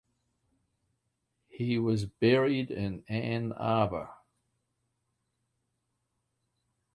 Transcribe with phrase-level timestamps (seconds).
[1.47, 4.09] He was buried in Ann Arbor.